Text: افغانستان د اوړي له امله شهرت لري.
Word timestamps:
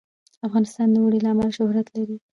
افغانستان 0.47 0.87
د 0.91 0.95
اوړي 1.01 1.19
له 1.23 1.29
امله 1.33 1.51
شهرت 1.57 1.87
لري. 1.95 2.17